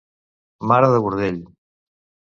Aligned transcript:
Mare 0.71 0.89
de 0.95 1.03
bordell. 1.05 1.39